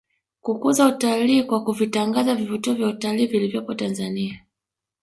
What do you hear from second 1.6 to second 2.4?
kuvitangaza